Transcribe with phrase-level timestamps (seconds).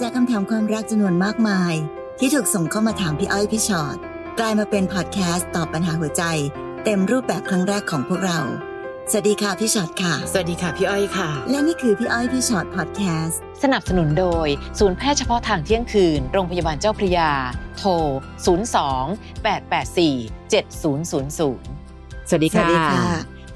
[0.00, 1.74] จากคำถามความรักจำนวนมากมาย
[2.18, 3.96] ที่ถูกส่งเข้ามาถามพี่อ้อยพี่ชอ็อต
[4.38, 6.22] กลายมาเป็นพอดแคสต์ตอบปัญหาหัวใจ
[6.84, 8.40] เต็มรูปแบบครั้งแรกของพวกเรา
[9.10, 14.48] สวัสดีค่ะพี่ชอ็อตค่ะ สวัสดีค่ะพี่อ้อยค่ะ และนี่คือพี่อ้อยพี่ชอ็อตพอดแคสต์สนับสนุนโดย
[14.78, 17.30] ศูนย์แพทย์เฉพาะทางเที่ยงคืน โรงพยาบาลเจ้าพระยา
[17.78, 17.90] โทร
[18.86, 21.10] 02 884 7000
[22.28, 23.04] สวัสดีค่ะสวัค่ะสดีค่ะ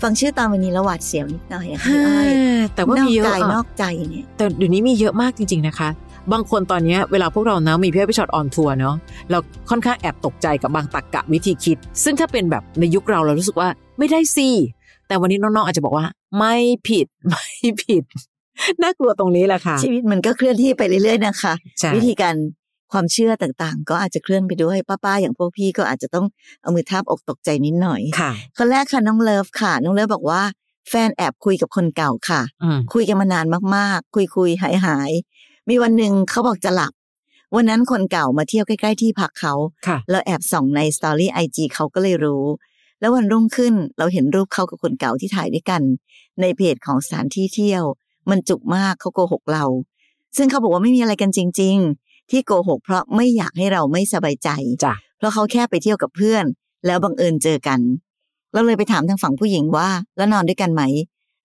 [0.03, 2.31] ฟังชื่อตอนวันนี้แล้วหวาดเสียวนิดหน่อยอะพี่อ้อย
[2.75, 5.89] แต่ว่านอกกายนอกใจเนี่ยมีเยอะอะแต่เดี๋ยวนี้มีเยอะมากจริง ๆนะคะ
[6.33, 8.95] บางคนตอนเนี้ยเวลาพวกเราเนาะมีพี่อ้อยพี่ฉอด on tour เนาะ
[9.31, 9.39] เรา
[9.71, 13.69] ค่อนข้างแอบตกใจกับบางตรรกะวิธีคิด ซึ่งถ้าเป็นแบบในยุคเราเรารู้สึกว่า
[13.99, 14.49] ไม่ได้สิ
[15.09, 16.07] แต่วันนี้น้องๆอาจจะบอกว่า
[16.39, 16.57] ไม่
[16.89, 17.47] ผิดไม่
[17.85, 18.05] ผิด
[18.83, 22.35] น่ากลัวตรงนี้แหละค่ะ ชีวิตมันก็เคลื่อนที่ไปเรื่อยๆนะคะใช่วิธีการ
[22.93, 26.27] ความเชื่อต่างๆ ก็อาจจะเคลื่อนไปด้วยป้าๆอย่างพวกพี่ก็อาจจะต้อง
[26.63, 30.43] เอามือทาบอกตกใจนิดหน่อยค่ะคนแรกค่ะน้องเลิฟค่ะ น้องเลิฟบอกว่า
[30.89, 35.40] แฟนแอบคุยกับคนเก่าค่ะอืมคุยกันมานานมากๆ คุยคุยหายหายๆ
[35.71, 36.93] มีวันหนึ่งเขาบอกจะหลับ
[37.55, 39.55] วันนั้นคนเก่ามาเที่ยวใกล้ๆที่พักเขา
[39.87, 42.45] ค่ะแล้วแอบส่องในสตอรี่ไอจีเขาก็เลยรู้
[43.01, 45.83] แล้ววันรุ่งขึ้นเราเห็นรูปเขากับคนเก่าที่ถ่ายด้วยกัน
[46.41, 47.85] ในเพจของสถานที่เที่ยว
[48.31, 49.65] มันจุกมากเขาโกหกเรา
[50.37, 54.49] ซึ่งเขาบอกว่าไม่มีอะไรกันจริง ๆ ที่โกหก เพราะไม่อยากให้เราไม่สบายใจ
[54.85, 56.45] จ้ะเพราะเขาแค่ไปเที่ยวกับเพื่อน
[56.87, 57.81] แล้วบังเอิญเจอกัน
[58.53, 60.83] เราเลยไปถามทางฝั่งผู้หญิงว่า แล้วนอนด้วยกันไหม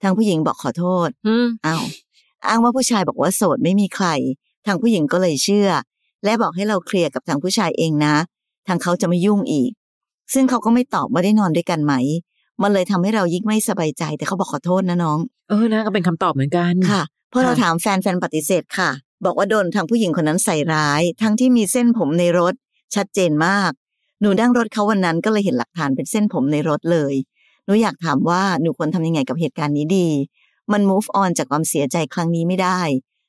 [0.04, 1.84] ทางผู้หญิงบอกขอโทษอืมอ้าว
[2.48, 4.08] อ้างว่าผู้ชายบอกว่าโสดไม่มีใคร
[4.66, 5.70] ทางผู้หญิงก็เลยเชื่อ
[6.24, 8.16] และบอกให้เราเคลียร์กับทางผู้ชายเองนะ
[8.68, 9.72] ทางเขาจะไม่ยุ่งอีก
[10.34, 11.94] ซึ่งเขาก็ไม่ตอบว่าได้นอนด้วยกันไหม
[12.62, 18.90] มันเลยทำให้เรายิ่งไม่สบายใจ แต่เขาบอกขอโทษนะน้อง เออนะก็เป็นคำตอบเหมือนกันค่ะพอเราค่ะถามแฟนแฟนปฏิเสธค่ะ
[19.26, 22.54] บอกว่าโดนทางผู้หญิงคนนั้นใส่ร้าย ทั้งที่มีเส้นผมในรถ
[22.96, 23.72] ชัดเจนมาก
[24.22, 27.14] หนูนั่งรถเขาวันนั้นก็เลยเห็นหลักฐานเป็นเส้นผมในรถเลย
[27.66, 30.08] หนูอยากถามว่าหนูควรทำยังไงกับเหตุการณ์นี้ดี
[30.74, 32.80] มัน move on จากความเสียใจครั้งนี้ไม่ได้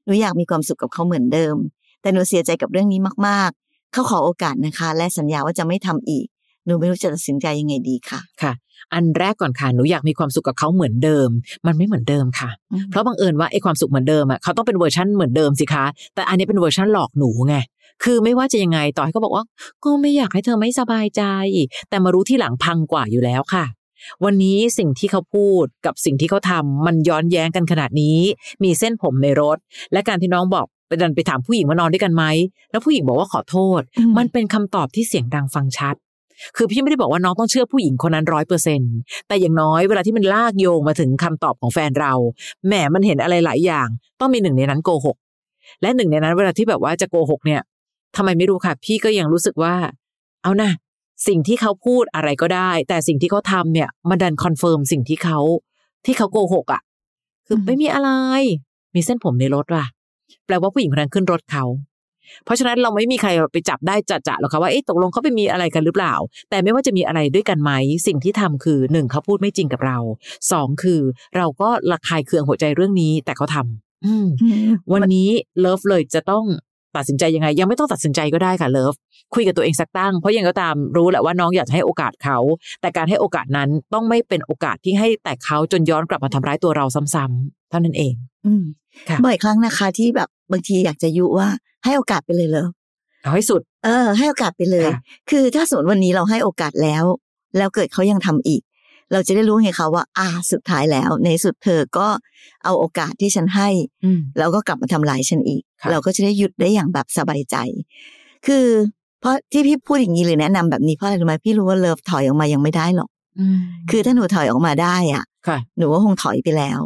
[0.05, 1.57] หนูอยากมีความสุขกับเขาเหมือนเดิม
[2.03, 6.27] แต่หนูเสียใจกับเรื่องนี้มากๆ เขาขอโอกาสนะคะ และสัญญาว่าจะไม่ทำอีก
[6.67, 8.53] หนูไม่รู้จะตัดสินใจยังไงดีค่ะ ค่ะ
[8.95, 11.29] อันแรกก่อนค่ะ หนูอยากมีความสุขกับเขาเหมือนเดิม
[11.67, 17.57] มันไม่เหมือนเดิมค่ะอืมเพราะบังเอิญว่าไอ้ความสุขเหมือนเดิมอะ เขาต้องเป็นเวอร์ชันเหมือนเดิมสิคะ แต่อันนี้เป็นเวอร์ชันหลอกหนูไง
[18.05, 19.45] คือไม่ว่าจะยังไงต่อให้เขาบอกว่า
[19.85, 21.23] ก็ไม่อยากให้เธอไม่สบายใจ
[21.89, 23.65] แต่มารู้ที่หลังพังกว่าอยู่แล้วค่ะ
[24.25, 28.19] วันนี้สิ่งที่เขาพูดกับสิ่งที่เขาทำมันย้อนแย้งกันขนาดนี้
[28.65, 29.59] มีเส้นผมในรถ
[29.93, 32.25] และการที่น้องบอกไปดันไปถามผู้หญิงว่านอนด้วยกันไหม
[32.71, 35.97] แล้วผู้หญิงบอกว่าขอโทษอืมมันเป็นคำตอบที่เสียงดังฟังชัด
[36.57, 38.81] คือพี่ไม่ได้บอกว่าน้องต้องเชื่อผู้หญิงคนนั้นร้อยเปอร์เซ็นต์
[39.29, 42.13] แต่อย่างน้อยเวลาที่มันลากโยงมาถึงคำตอบของแฟนเรา
[42.67, 43.89] แหมมันเห็นอะไรหลายอย่าง
[44.21, 45.17] ต้องมีหนึ่งในนั้นโกหก
[45.83, 47.61] และหนึ่งในนั้นเวลาที่แบบว่าจะโกหกเนี่ย
[48.17, 49.75] ทำไมไม่รู้ค่ะ พี่ก็ยังรู้สึกว่า
[50.43, 50.71] เอานะ
[51.27, 55.39] สิ่งที่เขาพูดอะไรก็ได้ แต่สิ่งที่เขาทำเนี่ยมันดัน confirm สิ่งที่เขา
[56.07, 56.83] ที่เขาโกหกอะ
[57.47, 58.11] คือไม่มีอะไร
[58.95, 59.85] มีเส้นผมในรถว่ะ
[60.47, 61.65] แปลว่าผู้หญิงคนนั้นขึ้นรถเขา
[62.45, 66.15] เพราะฉะนั้นเราไม่มีใครไปจับได้จะจะหรอกค่ะว่าเอ๊ะตกลงเขาไปมีอะไรกันหรือเปล่า
[66.51, 67.73] แต่ไม่ว่าจะมีอะไรด้วยกันไหม
[68.07, 69.99] สิ่งที่ทำคือหนึ่งเขาพูดไม่จริงกับเรา
[70.53, 71.01] สองคือ
[71.37, 74.27] เราก็ระคายเคืองหัวใจเรื่องนี้ แต่เขาทำอืม
[74.93, 75.29] วันนี้
[75.61, 76.45] เลิฟเลยจะต้อง
[76.97, 78.95] ตัดสินใจยังไง ยังไม่ต้องตัดสินใจก็ได้ค่ะเลิฟ
[79.35, 82.39] คุยกับตัวเองสักตั้งเพราะยังไงก็ตามรู้แหละว่าน้องอยากจะให้โอกาสเขา
[82.81, 86.85] แต่การให้โอกาสนั้นต้องไม่เป็นโอกาสที่ให้แต่เขาจนย้อนกลับมาทำร้ายตัวเรา
[87.15, 88.15] ซ้ำๆเท่านั้นเอง
[88.47, 88.65] อืม
[89.09, 91.49] ค่ะบ่อยครั้งนะคะ ที่แบบบางทีอยากจะยุว่า
[91.85, 92.67] ให้โอกาสไปเลยเลย
[93.23, 97.05] เอาให้สุด เออ ให้โอกาสไปเลยค่ะคือถ้าสมมติวันนี้เราให้โอกาสแล้ว
[97.57, 98.63] แล้วเกิดเขายังทำอีก
[99.13, 102.07] เราจะได้รู้ไงคะว่า อ่าสุดท้ายแล้ว ในสุดเธอก็
[102.65, 103.69] เอาโอกาสที่ฉันให้
[104.05, 107.57] อืมแล้วก็กลับมาทำลายฉันอีกค่ะเราก็จะได้หยุดได้อย่างแบบสบายใจ
[108.47, 108.67] คือ
[109.21, 113.11] เพราะที่พี่พูดอย่างนี้หรือแนะนำแบบนี้เพราะอะไรรู้ไหมพี่รู้ว่าเลิฟถอยออกมายังไม่ได้หรอก
[113.57, 113.59] ม
[113.91, 116.81] คือถ้าหนูถอยออกมาได้อะค่ะหนูก็คงถอยไปแล้ว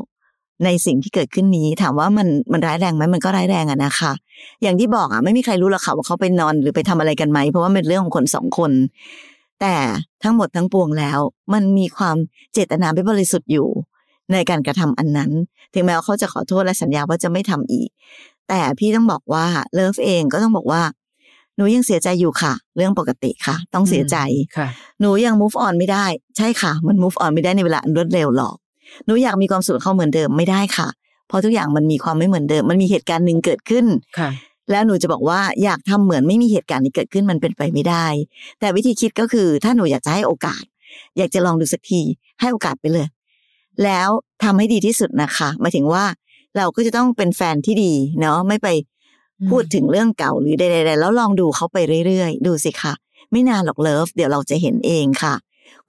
[0.64, 4.12] ในสิ่งที่เกิดขึ้นนี้ถามว่ามันมันร้ายแรงไหมมันก็ร้ายแรงอะนะคะ
[4.62, 8.72] อย่างที่บอกอะไม่มีใครรู้หรอกค่ะว่าเขาไปนอนหรือไปทำอะไรกันไหมเพราะว่ามันเป็นเรื่องของคนสองคน
[9.60, 9.76] แต่
[10.22, 11.18] ทั้งหมดทั้งปวงแล้ว
[11.52, 12.16] มันมีความ
[12.52, 13.68] เจตนาไม่บริสุทธิ์อยู่
[14.32, 15.30] ในการกระทำอันนั้น
[15.74, 17.88] ถึงแม้ว่าเขาจะขอโทษและสัญญาว่าจะไม่ทำอีก
[18.48, 20.82] แต่พี่ต้องบอกว่าเลิฟเองก็ต้องบอกว่า
[21.56, 24.16] หนูยังเสียใจอยู่ค่ะ เรื่องปกติค่ะ ต้องเสียใจ
[24.56, 24.68] ค่ะ
[25.00, 26.06] หนูยัง move on ไม่ได้
[26.36, 28.56] ใช่ค่ะ มัน move on ไม่ได้ในเวลาอันรวดเร็วหรอก
[29.04, 30.88] หนูอยากมีความสุขกับเขาเหมือนเดิมไม่ได้ค่ะ
[31.28, 33.86] เพราะทุกอย่างมันมีความไม่เหมือนเดิม มันมีเหตุการณ์หนึ่งเกิดขึ้น
[34.18, 34.30] ค่ะ
[34.70, 38.06] แล้วหนูจะบอกว่าอยากทำเหมือนไม่มีเหตุการณ์นี้เกิดขึ้นมันเป็นไปไม่ได้
[38.60, 40.64] แต่วิธีคิดก็คือถ้าหนูอยากจะให้โอกาส
[41.18, 42.00] อยากจะลองดูสักที
[42.40, 43.06] ให้โอกาสไปเลย
[43.84, 44.08] แล้ว
[44.42, 46.04] ทำให้ดีที่สุดนะคะหมายถึงว่า
[46.56, 48.68] เราก็จะต้องเป็นแฟนที่ดีเนาะไม่ไป
[49.40, 52.92] อืมพูดถึงเรื่องเก่าหรือใดๆแล้วลองดูเขาไปเรื่อยๆ ดูสิคะ
[53.30, 55.34] ไม่นานหรอกเลิฟเดี๋ยวเราจะเห็นเองค่ะ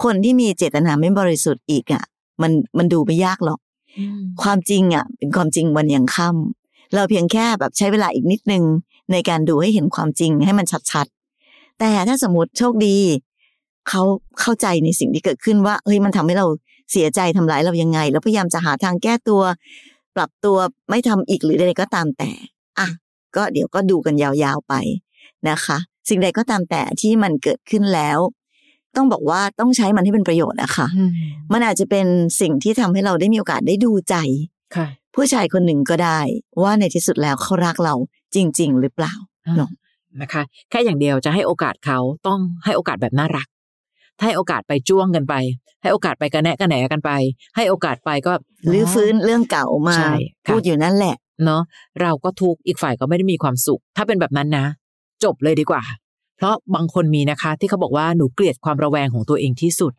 [0.04, 2.04] คนที่มีเจตนาไม่บริสุทธิ์อีกอะ
[2.42, 3.60] มันมันดูไม่ยากหรอก
[4.00, 6.61] อืมความจริงอะ เป็นความจริงวันยังค่ำ
[6.96, 8.64] เราเพียงแค่แบบใช้เวลาอีกนิดนึง
[9.12, 12.98] ในการดูให้เห็นความจริงให้มันชัดๆ แต่ถ้าสมมติโชคดี
[13.90, 14.02] เขา
[14.40, 16.48] เข้าใจในสิ่งที่เกิดขึ้นว่าเฮ้ยมันทำให้เรา
[16.92, 19.42] เสียใจทำร้ายเรายังไง แล้วพยายามจะหาทางแก้ตัว
[20.16, 20.58] ปรับตัว
[20.90, 22.32] ไม่ทำอีกหรือใดๆก็ตามแต่
[22.80, 22.88] อะ
[23.36, 24.74] ก็เดี๋ยวก็ดูกันยาวๆไป
[25.50, 25.78] นะคะ
[26.10, 28.20] สิ่งใดก็ตามแต่ที่มันเกิดขึ้นแล้ว
[28.96, 31.12] ต้องบอกว่าต้องใช้มันให้เป็นประโยชน์นะคะอืม
[31.54, 32.06] มันอาจจะเป็น
[32.42, 34.16] สิ่งที่ทำให้เราได้มีโอกาสได้ดูใจ
[34.76, 36.20] ค่ะ ผู้ชายคนหนึ่งก็ได้
[36.62, 37.96] ว่าในที่สุดแล้วเขารักเรา
[38.36, 39.14] จริง ๆ หรือเปล่า
[39.58, 39.70] เนอะ
[40.22, 43.48] นะคะ แค่อย่างเดียวจะให้โอกาสเขาต้องให้โอกาสแบบน่ารัก
[44.18, 45.34] ถ้าให้โอกาสไปจ้วงกันไป
[45.82, 47.12] ให้โอกาสไปกระแนะกระแหนกันไป
[47.56, 48.34] ให้โอกาสไปก็
[48.68, 50.14] หรือฟื้นเรื่องเก่ามาใช่
[50.46, 51.16] ค่ะพูดอยู่นั่นแหละ
[51.46, 51.62] เนาะ
[52.02, 54.66] เราก็ทุกข์อีกฝ่ายก็ไม่ได้มีความสุข ถ้าเป็นแบบนั้นนะ
[55.24, 55.84] จบเลยดีกว่า
[56.38, 59.94] เพราะบางคนมีนะคะ ที่เขาบอกว่าหนูเกลียดความระแวงของตัวเองที่สุด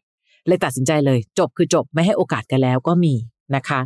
[0.46, 3.14] เลยตัดสินใจเลย จบคือจบไม่ให้โอกาสกันแล้วก็มี
[3.54, 3.80] นะคะ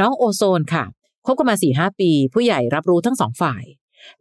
[0.00, 0.84] น้องโอโซนค่ะ
[1.26, 3.64] คบกันมาสี่ห้าปี ผู้ใหญ่รับรู้ทั้งสองฝ่าย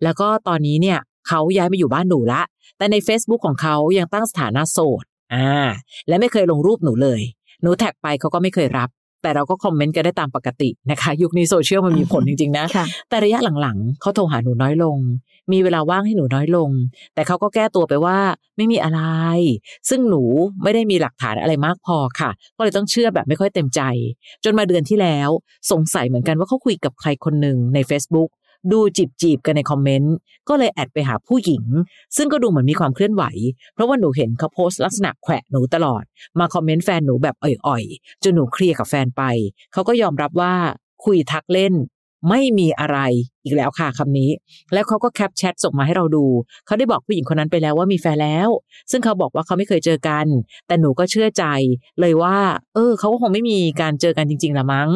[0.03, 2.41] แล้วก็ตอนนี้เนี่ยเขาย้ายมาอยู่บ้านหนูละ
[2.77, 5.49] แต่ใน Facebook ของเขายังตั้งสถานะโสดอ่า
[6.07, 7.21] และไม่เคยลงรูปหนูเลย
[7.61, 8.89] หนูแท็กไปเขาก็ไม่เคยรับ
[9.25, 14.97] แต่เราก็คอมเมนต์กันได้ตามปกตินะคะ ยุคนี้โซเชียลมันมีผลจริง ๆนะค่ะแต่ระยะหลังๆเขาโทรหาหนูน้อยลง
[15.51, 16.69] มีเวลาว่างให้หนูน้อยลง
[17.15, 18.17] แต่เขาก็แก้ตัวไปว่า
[18.57, 19.01] ไม่มีอะไร
[19.89, 20.23] ซึ่งหนู
[20.63, 23.81] ไม่ได้มีหลักฐานอะไรมากพอค่ะ ก็เลยต้องเชื่อแบบไม่ค่อยเต็มใจ
[24.43, 25.29] จนมาเดือนที่แล้ว
[25.71, 28.29] สงสัยเหมือนกันว่าเขาคุยกับใครคนหนึ่งใน Facebook
[28.71, 30.15] ดูจีบจีบกันในคอมเมนต์
[30.49, 31.63] ก็เลยแอดไปหาผู้หญิง
[32.17, 33.23] ซึ่งก็ดูเหมือนมีความเคลื่อนไหว
[33.73, 36.03] เพราะว่าหนูเห็นเขาโพสต์ลักษณะแขวะหนูตลอด
[36.39, 39.23] มาคอมเมนต์แฟนหนูแบบอ่อยๆจนหนูเคลียร์กับแฟนไป
[39.73, 40.53] เขาก็ยอมรับว่า
[41.05, 41.75] คุยทักเล่น
[42.29, 42.97] ไม่มีอะไร
[43.43, 44.29] อีกแล้วค่ะคำนี้
[44.73, 46.25] แล้วเขาก็แคปแชทส่งมาให้เราดู
[46.65, 48.49] เขาได้บอกผู้หญิงคนนั้นไปแล้วว่ามีแฟนแล้ว
[48.91, 50.25] ซึ่งเขาบอกว่าเขาไม่เคยเจอกัน
[50.67, 51.45] แต่หนูก็เชื่อใจ
[51.99, 52.37] เลยว่า
[52.75, 54.89] เออเขาก็คงไม่มีการเจอกันจริงๆละมั้ง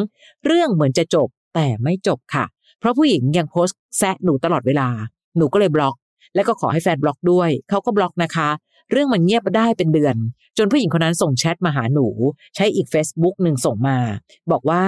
[0.44, 2.44] เรื่องเหมือนจะจบแต่ไม่จบค่ะ
[2.80, 4.88] เพราะผู้หญิงยังโพสต์แซะหนูตลอดเวลา
[5.36, 5.94] หนูก็เลยบล็อก
[6.34, 8.48] แล้วก็ขอให้แฟนบล็อกด้วย เขาก็บล็อกนะคะ
[8.90, 10.16] เรื่องมันเงียบได้เป็นเดือน
[10.58, 12.06] จนผู้หญิงคนนั้นส่งแชทมาหาหนู
[12.56, 13.98] ใช้อีก Facebook หนึ่งส่งมา
[14.50, 14.84] บอกว่า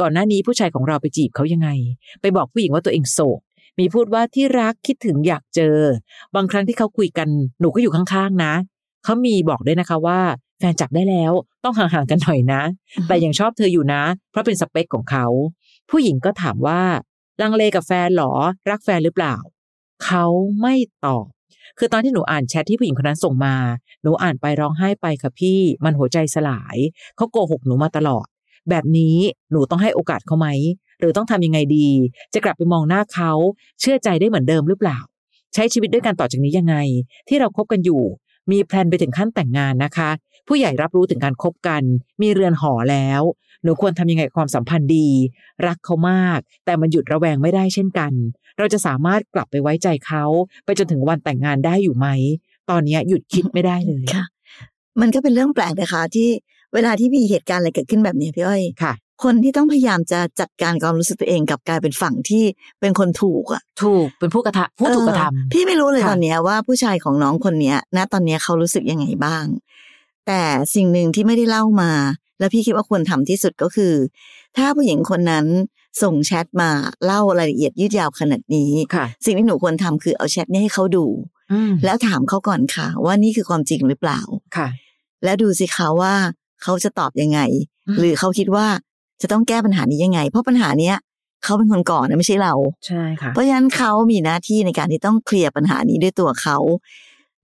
[0.00, 1.68] ก่อนหน้านี้ผู้ชายของเราไปจีบเขายังไง
[2.20, 3.40] ไปบอกผู้หญิงว่าตัวเองโสด
[3.78, 5.76] มีพูดว่าที่รักคิดถึงอยากเจอ
[6.34, 7.28] บางครั้งที่เขาคุยกัน
[7.60, 8.52] หนูก็อยู่ข้างๆนะ
[9.04, 10.20] เขามีบอกด้วยนะคะว่า
[10.58, 11.32] แฟนจับได้แล้ว
[11.64, 12.62] ต้องห่างๆกันหน่อยนะ
[13.06, 15.26] แต่ยังชอบเธออยู่นะ เพราะเป็นสเปคของเขา
[15.90, 16.80] ผู้หญิงก็ถามว่า
[17.40, 18.32] ลังเลกับแฟนหรอ
[18.70, 19.36] รักแฟนหรือเปล่า
[20.04, 20.26] เขา
[20.60, 21.26] ไม่ตอบ
[21.78, 23.56] คือตอนที่หนูอ่านแชทที่ผู้หญิงคนนั้นส่งมา
[24.02, 26.76] หนูอ่านไปร้องไห้ไปค่ะพี่ มันหัวใจสลาย
[27.16, 28.26] เขาโกหกหนูมาตลอด
[28.70, 29.16] แบบนี้
[29.50, 30.48] หนูต้องให้โอกาสเขาไหม
[31.00, 31.88] หรือต้องทำยังไงดี
[32.34, 33.32] จะกลับไปมองหน้าเขา
[33.80, 34.98] เชื่อใจได้เหมือนเดิมหรือเปล่า
[35.54, 36.76] ใช้ชีวิตด้วยกันต่อจากนี้ยังไง
[37.28, 38.02] ที่เราคบกันอยู่
[38.50, 40.10] มีแพลนไปถึงขั้นแต่งงานนะคะ
[40.48, 41.82] ผู้ใหญ่รับรู้ถึงการคบกัน
[42.22, 43.22] มีเรือนหอแล้ว
[43.64, 45.08] หนูควรทำยังไงกับความสัมพันธ์ดี
[45.66, 48.12] รักเขามาก แต่มันหยุดระแวงไม่ได้เช่นกัน
[48.58, 50.24] เราจะสามารถกลับไปไว้ใจเขา
[50.64, 52.06] ไปจนถึงวันแต่งงานได้อยู่ไหม
[52.70, 54.24] ตอนนี้หยุดคิดไม่ได้เลยค่ะ
[55.00, 56.28] มันก็เป็นเรื่องแปลกนะคะที่
[56.74, 58.92] เวลาที่มีเหตุการณ์อะไรเกิดขึ้นแบบเนี้ยพี่อ้อยค่ะ
[59.24, 62.44] คนที่ต้องพยายามจะจัดการความรู้สึกตัวเองกลับกลายเป็นฝั่งที่
[62.80, 69.44] เป็นคนถูกอะ ถูกเป็นผู้กระทำผู้ถูกกระทเออพี่ไม่รู้เลยค่ะตอนเนี้ยว่าผู้ชายของน้องคนเนี้ยณตอนเนี้ยเขารู้สึกยังไงบ้าง
[70.26, 70.42] แต่
[70.74, 71.90] สิ่งหนึ่งที่ไม่ได้เล่ามา
[72.38, 73.92] แล้วพี่คิดว่าควรทำที่สุดก็คือ
[74.56, 75.46] ถ้าผู้หญิงคนนั้น
[76.02, 76.70] ส่งแชทมา
[77.04, 81.06] เล่ารายละเอียดยืดยาวขนาดนี้ำค่ะสิ่งที่หนูควรทำคือเอาแชทนี้ให้เขาดู
[81.52, 84.20] อืมแล้วถามเขาก่อนค่ะ ว่านี่คือความจริงหรือเปล่า
[84.56, 84.68] ค่ะ
[85.24, 86.14] แล้วดูสิคะว่า
[86.62, 87.40] เขาจะตอบยังไง
[87.88, 88.66] อืมหรือเขาคิดว่า
[89.22, 90.96] จะต้องแก้ปัญหานี้ยังไง เพราะปัญหาเนี้ย
[91.44, 92.54] เขาเป็นคนก่อนนะไม่ใช่เรา
[92.86, 96.58] ใช่ค่ะ เพราะฉะนั้นเขามีหน้าที่ในการที่ต้องเคลียร์ปัญหานี้ด้วยตัวเขา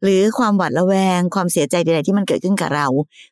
[0.03, 2.87] หรือความหวาดระแวง ความเสียใจใดๆที่มันเกิดขึ้นกับเรา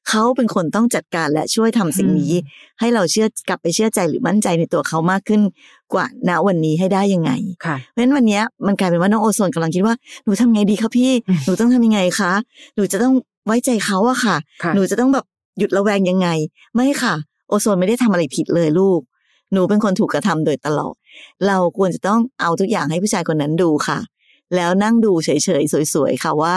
[0.09, 2.33] เขาเป็นคนต้องจัดการและช่วยทำสิ่งนี้
[2.81, 5.41] ให้เราเชื่อกลับไปเชื่อใจหรือมั่นใจในตัวเขามากขึ้น
[5.93, 7.31] กว่าณวันนี้ให้ได้ยังไง
[7.67, 9.95] ค่ะเพราะฉะนั้นวันเนี้ยมันกลายเป็นว่าน้องโอโซนกำลังคิดว่า
[10.25, 12.33] หนูทำไงดีคะพี่อืมหนูต้องทำยังไงคะ
[12.75, 13.15] หนูจะต้อง
[13.47, 15.25] ไว้ใจเขาอะค่ะค่ะ หนูจะต้องแบบ
[15.59, 16.29] หยุดระแวงยังไง
[16.75, 17.15] ไม่ค่ะ
[17.49, 19.01] โอโซนไม่ได้ทำอะไรผิดเลยลูก
[19.53, 20.95] หนูเป็นคนถูกกระทำโดยตลอด
[21.47, 23.99] เราควรจะต้องเอาทุกอย่างให้ผู้ชายคนนั้นดูค่ะ
[24.57, 26.57] แล้วนั่งดูเฉยๆ สวยๆ ค่ะว่า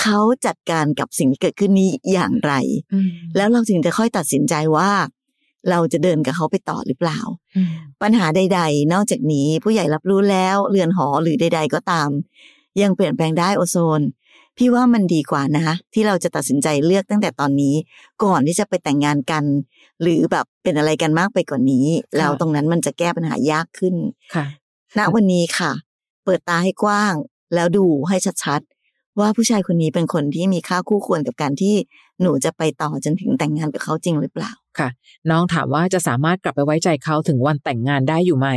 [0.00, 2.52] เขาจัดการกับสิ่งที่เกิดขึ้นนี้อย่างไร
[2.92, 4.90] อืมแล้วเราจึงจะค่อยตัดสินใจว่า
[5.70, 7.20] เราจะเดินกับเขาไปต่อหรือเปล่า
[7.56, 7.68] อืม
[8.02, 12.10] ปัญหาใด ๆ นอกจากนี้ผู้ใหญ่รับรู้แล้วเรือนหอหรือใด ๆ ก็ตาม
[12.82, 14.00] ยังเปลี่ยนแปลงได้โอโซน
[14.58, 17.74] พี่ว่ามันดีกว่านะที่เราจะตัดสินใจเลือกตั้งแต่ตอนนี้
[18.24, 19.44] ก่อนที่จะไปแต่งงานกัน
[20.02, 23.94] หรือแบบเป็นอะไรกันมากไปกว่านนี้ แล้วตรงนั้นมันจะแก้ปัญหายากขึ้น
[24.34, 24.46] ค่ะ
[24.98, 25.72] ณวันนี้ค่ะ
[26.26, 27.14] เปิดตาให้กว้าง
[27.54, 31.74] แล้วดูให้ชัดๆ ว่าผู้ชายคนนี้เป็นคนที่มีค่าคู่ควรกับการที่
[32.20, 34.88] หนูจะไปต่อจนถึงแต่งงานกับเขาจริงหรือเปล่าค่ะ
[35.30, 38.48] น้องถามว่าจะสามารถกลับไปไว้ใจเขาถึงวันแต่งงานได้อยู่ไหม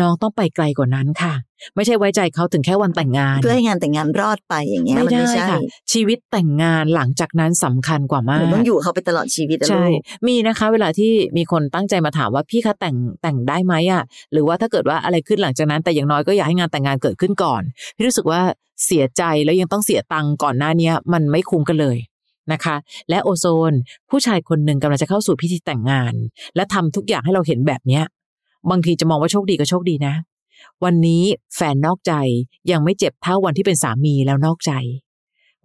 [0.00, 1.34] น้องต้องไปไกลกว่านั้นค่ะ
[1.76, 5.60] ไม่ใช่ไว้ใจเขาถึงแค่วันแต่งงาน เพื่อให้งานแต่งงานรอดไปอย่างเงี้ยไม่มันได้ไม่ใช่ค่ะ
[5.92, 14.02] ชีวิตแต่งงานหลังจากนั้นสำคัญกว่าหมานูกต้องอยู่กับเขาไปตลอดชีวิตอะใช่ลูกมีนะคะ เวลาที่มีคนตั้งใจมาถามว่าพี่คะแต่งแต่งได้ไหมอะ
[14.32, 17.62] หรือว่าถ้าเกิดว่าอะไรขึ้นหลังจากนั้นแต่อย่างน้อยก็อยากให้งานแต่งงานเกิดขึ้นก่อน
[17.96, 18.40] พี่รู้สึกว่า
[18.86, 21.96] เสียใจแล้วยังต้องเสียตังค์ก่อนหน้าเนี้ยมันไม่คุ้มกันเลย
[22.52, 22.76] นะคะ
[23.10, 23.72] และโอโซน
[24.10, 26.14] ผู้ชายคนหนึ่งกำลังจะเข้าสู่พิธีแต่งงาน
[26.56, 28.04] และทำทุกอย่างให้เราเห็นแบบเนี้ย
[28.70, 30.14] บางทีจะมองว่าโชคดีก็โชคดีนะ
[30.84, 31.24] วันนี้
[31.54, 32.12] แฟนนอกใจ
[32.70, 34.72] ยังไม่เจ็บเท่าวันที่เป็นสามีแล้วนอกใจ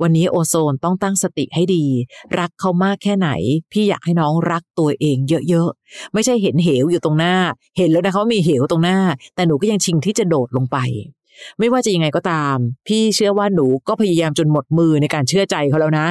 [0.01, 1.85] วันนี้โอโซนต้องตั้งสติให้ดี
[2.39, 3.29] รักเขามากแค่ไหน
[3.71, 5.17] พี่อยากให้น้องรักตัวเอง
[5.49, 7.35] เยอะๆ ไม่ใช่เห็นเหวอยู่ตรงหน้า
[7.77, 8.99] เห็นแล้วนะเขามีเหวตรงหน้า
[9.35, 10.77] แต่หนูก็ยังชิงที่จะโดดลงไป
[11.59, 12.55] ไม่ว่าจะยังไงก็ตาม
[12.87, 16.05] พี่เชื่อว่าหนูก็พยายามจนหมดมือในการเชื่อใจเขาแล้วนะ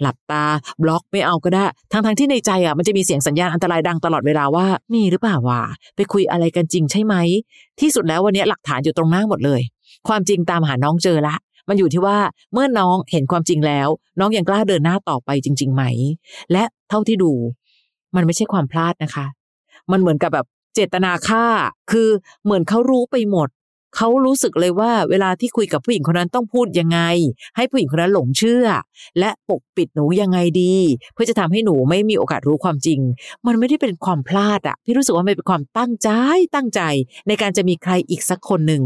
[0.00, 0.44] หลับตา
[0.82, 5.62] บล็อกไม่เอาก็ได้ ทั้งๆที่ในใจอะมันจะมีเสียงสัญญาณอันตรายดังตลอดเวลาว่า มีหรือเปล่าวะ
[5.96, 7.14] ไปคุยอะไรกันจริงใช่ไหม
[7.80, 9.60] ที่สุดแล้ววันนี้หลักฐานอยู่ตรงหน้าหมดเลย
[10.08, 11.36] ความจริงตามหาน้องเจอละ
[11.68, 12.18] มันอยู่ที่ว่า
[12.52, 13.88] เมื่อน้องเห็นความจริงแล้ว
[14.20, 15.82] น้องยังกล้าเดินหน้าต่อไปจริง ๆ ไหม
[16.52, 17.32] และเท่าที่ดู
[18.16, 19.26] มันไม่ใช่ความพลาดนะคะ
[19.92, 21.46] มันเหมือนกับแบบเจตนาฆ่า
[21.90, 22.08] คือ
[22.44, 23.48] เหมือนเขารู้ไปหมด
[23.96, 27.00] เขารู้สึกเลยว่าเวลาที่คุยกับผู้หญิงคนนั้นต้องพูดยังไง
[27.56, 28.66] ให้ผู้หญิงคนนั้นหลงเชื่อ
[29.18, 30.74] และปกปิดหนูยังไงดี
[31.14, 33.00] เพื่อจะทำให้หนูไม่มีโอกาสรู้ความจริง
[33.46, 36.08] มันไม่ได้เป็นความพลาดอะพี่รู้สึกว่ามันเป็นความตั้งใจ
[36.54, 36.80] ตั้งใจ
[37.28, 38.82] ในการจะมีใครอีกสักคนหนึ่ง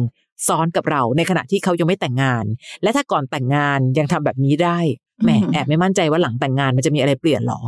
[0.47, 2.45] ซ้อนกับเราในขณะที่เขายังไม่แต่งงาน
[2.83, 4.79] และถ้าก่อนแต่งงานยังทำแบบนี้ได้
[5.23, 7.61] แหมอืมแอบไม่มั่นใจว่าหลังแต่งงานมันจะมีอะไรเปลี่ยนหรอ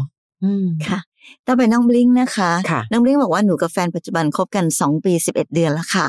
[0.44, 0.98] อืมค่ะ
[1.46, 6.06] ต่อไปน้องบลิงนะคะค่ะน้องบลิงบอกว่าหนูกับแฟนปัจจุบันคบกันสองปีสิบเอ็ดเดือนแล้วค่ะ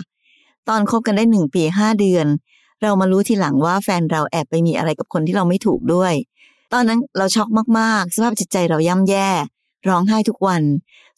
[0.70, 2.28] ตอนคบกันได้หนึ่งปีห้าเดือน
[2.82, 6.14] เรามารู้ทีหลังว่าแฟนเราแอบไปมีอะไรกับคนที่เราไม่ถูกด้วย
[6.74, 9.30] ตอนนั้นเราช็อกมากๆ สภาพจิตใจเราย่ำแย่
[9.88, 10.64] ร้องไห้ทุกวัน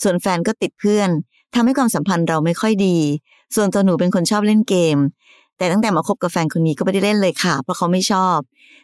[0.03, 1.09] ส่วนแฟนก็ติดเพื่อน
[1.55, 2.97] ทำให้ความสัมพันธ์เราไม่ค่อยดี
[3.55, 4.97] ส่วนตัวหนูเป็นคนชอบเล่นเกม
[5.57, 8.37] แต่ตั้งแต่มาคบกับแฟนคนนี้ก็ไม่ได้เล่นเลยค่ะ เพราะเขาไม่ชอบ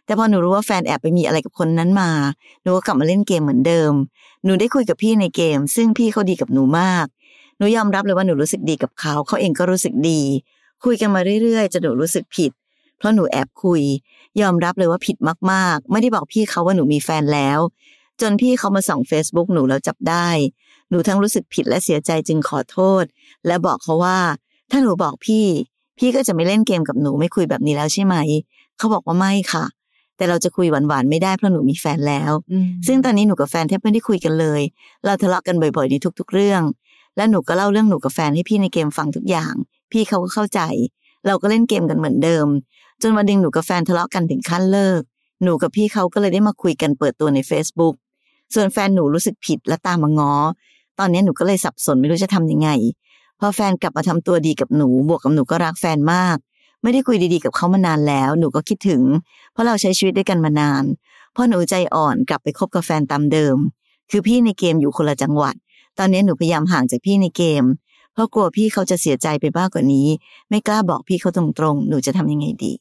[0.05, 2.09] แต่พอหนูรู้ว่าแฟนแอบไปมีอะไรกับคนนั้นมา
[2.61, 3.91] หนูก็กลับมาเล่นเกมเหมือนเดิม
[4.45, 7.05] หนูได้คุยกับพี่ในเกม ซึ่งพี่เขาดีกับหนูมาก
[7.63, 10.21] นูยอมรับเลยว่าหนูรู้สึกดีกับเขาเขาเองก็รู้สึกดี
[10.83, 12.51] คุยกันมาเรื่อยๆจนหนูรู้สึกผิด
[12.97, 13.81] เพราะหนูแอบคุย
[14.41, 15.17] ยอมรับเลยว่าผิด
[15.51, 17.59] มากๆ ไม่ได้บอกพี่เขาว่าหนูมีแฟนแล้ว
[18.21, 20.27] จนพี่เขามาส่อง Facebook หนูแล้วจับได้
[20.89, 23.03] หนูทั้งรู้สึกผิดและเสียใจจึงขอโทษ
[23.47, 24.19] และบอกเขาว่า
[24.71, 25.45] ถ้าหนูบอกพี่
[25.99, 28.15] พี่ก็จะไม่เล่นเกมกับหนูไม่คุยแบบนี้แล้วใช่ไหม
[28.77, 29.65] เขาบอกว่าไม่ค่ะ
[30.17, 32.31] แต่เราจะคุยหวานๆไม่ได้เพราะหนูมีแฟนแล้ว
[32.87, 34.61] ซึ่งตอนนี้หนูกับแฟนแทบไม่ได้คุยกันเลย
[35.05, 36.61] เราทะเลาะกันบ่อยๆในทุก ๆ เรื่อง
[37.15, 39.53] และหนูก็เล่าเรื่องหนูกับแฟนให้พี่ในเกมฟังทุกอย่าง
[39.91, 40.61] พี่เขาก็เข้าใจ
[41.25, 42.47] เราก็เล่นเกมกันเหมือนเดิม
[43.01, 45.01] จนวันหนึ่งหนูกับแฟนทะเลาะกันถึงขั้นเลิก
[45.43, 47.95] หนูกับพี่เขาก็เลยได้มาคุยกันเปิดตัวใน Facebook
[48.53, 50.33] ส่วนแฟนหนูรู้สึกผิดและตามมาง้อ
[50.99, 52.69] ตอนนี้หนูก็เลยสับสนไม่รู้จะทำยังไง
[53.39, 56.37] พอแฟนกลับมาทำตัวดีกับหนูบวกกับหนูก็รักแฟนมาก
[56.81, 59.01] ไม่ได้คุยดีๆกับเขามานานแล้ว หนูก็คิดถึง
[59.51, 60.83] เพราะเราใช้ชีวิตด้วยกันมานาน
[61.35, 63.57] พอหนูใจอ่อนกลับไปคบกับแฟนตามเดิม
[64.11, 65.55] คือพี่ในเกมอยู่คนละจังหวัด
[65.99, 67.63] ตอนนี้หนูพยายามห่างจากพี่ในเกม
[68.13, 70.07] เพราะกลัวพี่เขาจะเสียใจไปมากกว่านี้
[70.49, 72.73] ไม่กล้าบอกพี่เขาตรงๆ หนูจะทำยังไงดี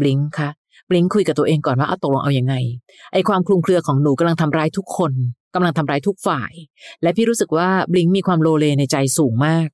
[0.00, 0.48] บลิงคะ
[0.88, 2.54] บลิงคุยกับตัวเองก่อนว่าเอาตกลงเอาอยัางไง
[3.12, 5.12] ไอความคลุมเครือของหนูกำลังทำร้ายทุกคน
[5.54, 6.52] กำลังทำร้ายทุกฝ่าย
[7.02, 9.68] และพี่รู้สึกว่าบลิงมีความโลเลในใจสูงมาก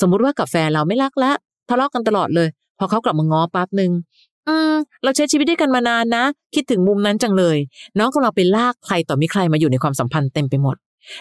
[0.00, 1.32] สมมุติว่ากับแฟนเราไม่รักละ
[1.68, 3.90] ทะเลาะกันตลอดเลย พอเขากลับมาง้อปั๊บหนึ่ง
[4.48, 7.56] อืมเราใช้ชีวิตด้วยกันมานานนะ คิดถึงมุมนั้นจังเลย
[7.98, 10.76] น้องกำลังไปลากใครต่อมีใครมาอยู่ในความสัมพันธ์เต็มไปหมด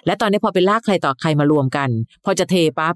[0.05, 1.89] และตอนนี้พอไปลากใครต่อใครมารวมกัน
[2.25, 2.95] พอจะเทปั๊บ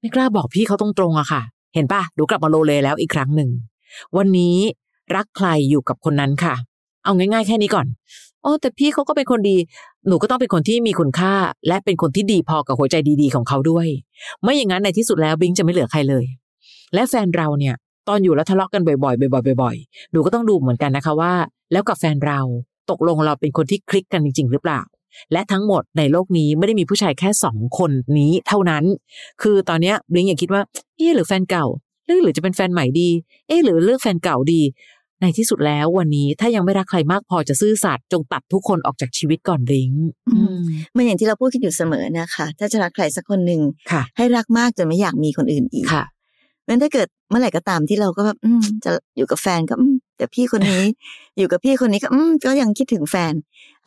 [0.00, 1.42] ไม่กล้าบอกพี่เขาตรงๆอะค่ะ
[1.74, 3.50] เห็นปะดูกลับมาโลเลแล้วอีกครั้งหนึ่ง
[4.16, 4.56] วันนี้
[5.16, 6.54] รักใครอยู่กับคนนั้นค่ะ
[7.04, 7.86] เอาง่ายๆ แค่นี้ก่อน
[8.44, 9.56] อ๋อแต่พี่เขาก็เป็นคนดี
[10.08, 11.34] หนูก็ต้องเป็นคนที่มีคุณค่า
[11.68, 13.88] และเป็นคนที่ดีพอกับหัวใจดีๆของเขาด้วย
[14.42, 16.24] ไม่อย่างนั้นในที่สุดแล้วบิงจะไม่เหลือใครเลย
[16.94, 17.74] และแฟนเราเนี่ย
[18.08, 21.32] ตอนอยู่แล้วทะเลาะกันบ่อยๆ บ่อยๆ บ่อยๆ หนูก็ต้องดูเหมือนกันนะคะว่า
[21.72, 22.40] แล้วกับแฟนเรา
[22.90, 24.80] ตกลงเราเป็นคนที่คลิกกันจริง ๆ หรือเปล่า
[25.32, 28.84] และทั้งหมดในโลกนี้ไม่ได้มีผู้ชายแค่สองคนนี้เท่านั้น
[29.42, 30.62] คือตอนเนี้ยบลิงอย่าคิดว่า
[30.96, 31.66] เอ๊ะหรือแฟนเก่า
[32.06, 33.08] หรือหรือจะเป็นแฟนใหม่ดี
[33.48, 34.62] เอ๊ะหรือเลือกแฟนเก่าดี
[35.20, 39.90] ในที่สุดแล้ววันนี้ถ้ายังไม่รักใครมากพอจะซื่อสัตย์จงตัดทุกคนออกจากชีวิตก่อนบลิง
[40.34, 40.58] อืม
[40.96, 43.60] มันอย่างที่เราพูดกันอยู่เสมอนะคะ ถ้าจะรักใครสักคนหนึ่ง
[43.92, 46.04] ค่ะให้รักมากจนไม่อยากมีคนอื่นอีกค่ะ
[46.62, 49.74] เพราะฉะนั้นถ้าเกิดเมื่อไหร่ก็ตามที่เราก็แบบอืมจะอยู่กับแฟนก็
[50.16, 50.84] อืมแต่พี่คนนี้
[51.36, 53.34] อยู่กับพี่คนนี้ก็อืมก็ยังคิดถึงแฟน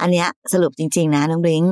[0.01, 1.63] อันเนี้ยสรุปจริง ๆ นะน้องบลิง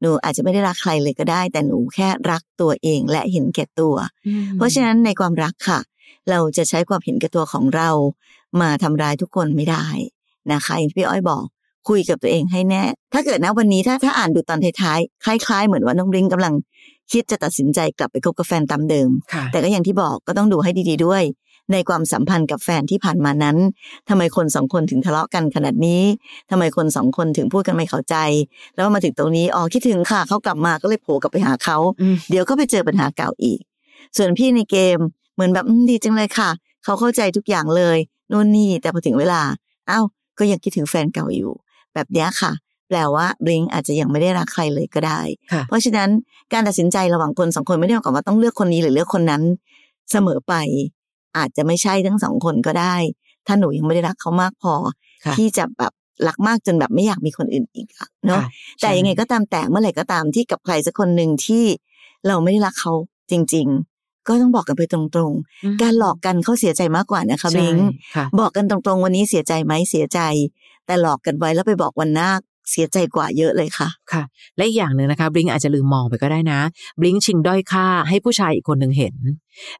[0.00, 3.94] หนูอาจจะไม่ได้รักใครเลยก็ได้ แต่หนูแค่รักตัวเองและเห็นแก่ตัว
[4.56, 5.80] เพราะฉะนั้นในความรักค่ะ
[6.30, 7.90] เราจะใช้ความเห็นแก่ตัวของเรา
[8.60, 9.84] มาทำร้ายทุกคนไม่ได้
[10.52, 11.44] นะคะอย่างที่พี่อ้อยบอก
[11.88, 16.54] คุยกับตัวเองให้แน่ ถ้าเกิดนะวันนี้ถ้าถ้าอ่านดูตอนท้ายๆ คล้ายๆ เหมือนว่าน้องบลิงกำลัง
[17.12, 21.22] คิดจะตัดสินใจกลับไปคบกับแฟนตามเดิมค่ะแต่ก็อย่างที่บอกก็ต้องดูให้ดีๆด้วย
[21.72, 23.56] ในความสัมพันธ์กับแฟนที่ผ่านมานั้น
[24.08, 26.02] ทำไมคนสองคนถึงทะเลาะกันขนาดนี้
[26.50, 28.16] ทำไมคนสองคนถึงพูดกันไม่เข้าใจ
[28.74, 33.60] แล้วมาถึงตรงนี้อ๋อคิดถึงค่ะเขากลับมาก็เลยโผล่กลับไปหาเขาอืมเดี๋ยวก็ไปเจอปัญหาเก่าอีก
[34.16, 34.98] ส่วนพี่ในเกม
[35.34, 36.50] เหมือนแบบอืมดีจังเลยค่ะ
[36.84, 37.98] เขาเข้าใจทุกอย่างเลย
[38.30, 39.42] นู่นนี่แต่พอถึงเวลา
[39.90, 40.04] อ้าว
[40.38, 41.52] ก็ยังคิดถึงแฟนเก่าอยู่
[41.94, 42.52] แบบเนี้ยค่ะ
[42.88, 45.20] แปลว่าบลิงอาจจะยังไม่ได้รักใครเลยก็ได้
[45.52, 46.08] ค่ะเพราะฉะนั้น
[46.52, 49.42] การตัดสินใจระหว่างคนสองคนไม่ได้หมายความว่าต้องเลือกคนนี้หรือเลือกคนนั้น
[50.12, 50.54] เสมอไป
[51.36, 52.94] อาจจะไม่ใช่ทั้งสองคนก็ได้
[53.46, 54.74] ถ้าหนูยังไม่ได้รักเขามากพอ
[55.24, 55.92] ค่ะที่จะแบบ
[56.28, 58.48] รักมากจนแบบไม่อยากมีคนอื่นอีกอะเนาะค่ะ
[58.80, 61.64] แต่ยังไงก็ตามแต่เมื่อไหร่ก็ตามที่กับใครสักคนหนึ่งที่
[62.26, 62.92] เราไม่ได้รักเขา
[63.30, 63.66] จริง
[63.98, 67.76] ๆ ก็ต้องบอกกันไปตรงอืมๆการหลอกกันเขาเสียใจมากกว่านะคะใช่บิง
[68.16, 70.20] ค่ะบอกกันตรงๆ วันนี้เสียใจไหมเสียใจ
[70.86, 72.30] แต่หลอกกันไว้แล้วไปบอกวันหน้า
[72.70, 74.22] เสียใจกว่าเยอะเลยค่ะค่ะ
[74.56, 76.60] และอีกอย่างหนึ่งนะคะบลิงอาจจะลืมมองไปก็ได้นะ
[77.00, 79.14] บลิงชิงด้อยค่าให้ผู้ชายอีกคนหนึ่งเห็น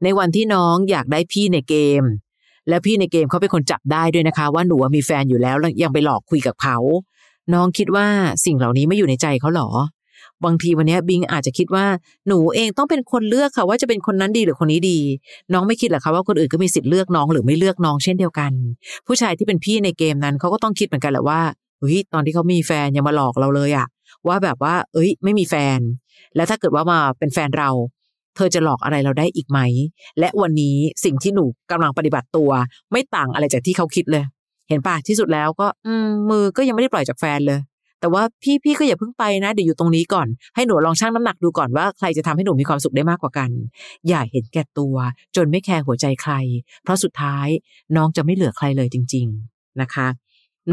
[0.03, 2.03] ในวันที่น้องอยากได้พี่ในเกม
[2.69, 6.77] แล้วพี่ในเกมเขาเป็นคนจับได้ด้วยนะคะ ว่าหนูมีแฟนอยู่แล้วแล้วยังไปหลอกคุยกับเขา
[7.55, 8.07] น้องคิดว่า
[8.45, 9.69] สิ่งเหล่านี้ไม่อยู่ในใจเขาหรอ
[10.45, 11.87] บางทีวันนี้บิงอาจจะคิดว่า
[12.29, 14.99] หนูเองต้องเป็นคนเลือกค่ะ ว่าจะเป็นคนนั้นดีหรือคนนี้ดี
[15.53, 18.53] น้องไม่คิดเหรอคะว่าคนอื่นก็มีสิทธิ์เลือกน้องหรือไม่เลือกน้องเช่นเดียวกัน
[19.07, 21.41] ผู้ชายที่เป็นพี่ในเกมนั้นเขาก็ต้องคิดเหมือนกันแหละว่า
[21.83, 23.87] เฮ้ยตอนที่เขามีแฟนยังมาหลอกเราเลยอะ
[24.29, 25.79] ว่าแบบว่า เอ้ย ไม่มีแฟน
[26.37, 27.71] แล้วถ้าเกิดว่ามาเป็นแฟนเรา
[28.37, 29.61] เธอจะหลอกอะไรเราได้อีกไหม
[30.19, 32.51] และวันนี้สิ่งที่หนูกำลังปฏิบัติตัว
[32.93, 34.25] ไม่ต่างอะไรจากที่เขาคิดเลย
[34.69, 35.95] เห็นปะที่สุดแล้วก็ อื
[36.31, 37.61] มือก็ยังไม่ได้ปล่อยจากแฟนเลย
[38.01, 43.51] แต่ว่าพี่พี่ก็อย่าเพิ่งไปนะเดี๋ยวอยู่ตรงนี้ก่อน ให้หนูลองชั่งน้ำหนักดูก่อนว่าใครจะทำให้หนูมีความสุขได้มากกว่ากัน
[44.09, 44.97] อย่าเห็นแก่ตัว
[45.37, 46.33] จนไม่แคร์หัวใจใคร
[46.83, 47.49] เพราะสุดท้าย
[47.97, 50.07] น้องจะไม่เหลือใครเลยจริง ๆนะคะ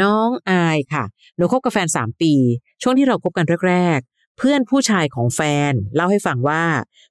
[0.01, 1.03] น้องอายค่ะ
[1.37, 2.33] หนูคบกับแฟนสามปี
[2.81, 5.41] ช่วงที่เราคบกันแรกๆ เพื่อนผู้ชายของแฟ
[5.71, 6.63] น เล่าให้ฟังว่า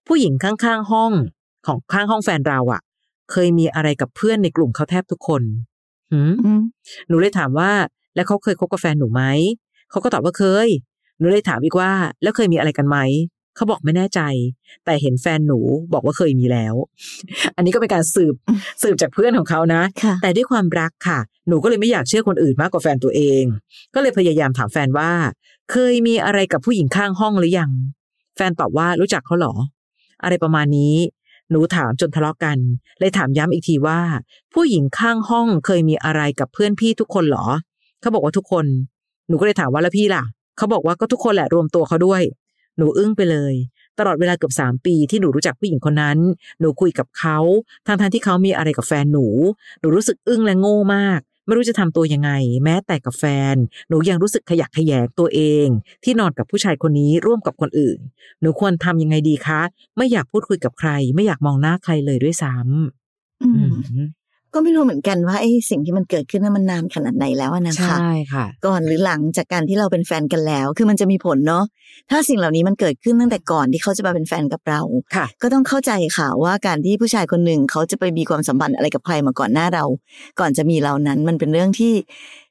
[0.06, 1.12] ผู้หญิงข้างๆห้อง
[1.66, 2.80] ของข้างห้องแฟนเราอะ
[3.30, 5.42] เคยมีอะไรกับเพื่อนในกลุ่มเขาแทบทุกคน
[6.12, 6.62] หืมอืม
[7.08, 7.72] หนูเลยถามว่า
[8.14, 9.22] แล้วเขาเคยคบกับแฟนหนูไหม
[9.90, 10.68] เขาก็ตอบว่าเคย
[11.18, 12.98] หนูเลยถามอีกว่า แล้วเคยมีอะไรกันไหม
[13.58, 14.20] เขาบอกไม่แน่ใจ
[14.84, 15.60] แต่เห็นแฟนหนู
[15.92, 16.74] บอกว่าเคยมีแล้ว
[17.56, 18.34] อันนี้ก็เป็นการสืบ
[18.82, 21.18] สืบจากเพื่อนของเขานะค่ะแต่ด้วยความรักค่ะ
[21.48, 23.42] หนูก็เลยไม่อยากเชื่อคนอื่นมากกว่าแฟนตัวเอง
[23.94, 25.10] ก็เลยพยายามถามแฟนว่า
[25.72, 27.70] เคยมีอะไรกับผู้หญิงข้างห้องหรือยัง
[28.36, 29.54] แฟนตอบว่ารู้จักเขาเหรอ
[30.22, 30.94] อะไรประมาณนี้
[31.50, 32.58] หนูถามจนทะเลาะกัน
[32.98, 34.00] เลยถามย้ำอีกทีว่า
[34.54, 37.46] ผู้หญิงข้างห้องเคยมีอะไรกับเพื่อนพี่ทุกคนเหรอ
[38.00, 38.64] เขาบอกว่าทุกคน
[39.28, 40.24] หนูก็เลยถามว่าแล้วพี่ล่ะ
[40.56, 42.22] เขาบอกว่าก็ทุกคนแหละรวมตัวเขาด้วย
[42.78, 43.54] หนูอึ้งไปเลย
[43.98, 46.18] ตลอดเวลาเกือบสามปีที่หนูรู้จักผู้หญิงคนนั้น
[46.60, 47.38] หนูคุยกับเขา
[47.86, 49.26] ทั้งทที่เขามีอะไรกับแฟนหนู
[49.80, 52.30] หนูรู้สึกอึ้งและโง่มาก ไม่รู้จะทำตัวยังไง
[52.64, 53.56] แม้แต่กับแฟน
[53.88, 55.66] หนูยังรู้สึกขยักขยแยงตัวเอง
[56.04, 57.98] ที่นอนกับผู้ชายคนนี้ร่วมกับคนอื่น
[58.40, 59.60] หนูควรทำยังไงดีคะ
[59.96, 63.74] ไม่อยากพูดคุยกับใคร ไม่อยากมองหน้าใครเลยด้วยซ้ำอือืม
[64.06, 64.17] ม
[64.54, 71.64] ก็ไม่รู้เหมือนกันว่าไอ้สิ่งที่มันเกิดขึ้นนั้นมันนานขนาดไหนแล้วอะนะคะใช่ค่ะ ก่อนหรือหลังจากการที่เราเป็นแฟนกันแล้ว คือมันจะมีผลเนาะ
[72.10, 74.80] ถ้าสิ่งเหล่านี้มันเกิดขึ้นตั้งแต่ก่อนที่เขาจะมาเป็นแฟนกับเรา
[75.16, 79.84] ค่ะก็ต้องเข้าใจค่ะว่าการที่ผู้ชายคนหนึ่งเขาจะไปมีความสัมพันธ์อะไรกับใครมาก่อนหน้าเรา
[80.40, 81.92] ก่อนจะมีเรานั้นมันเป็นเรื่องที่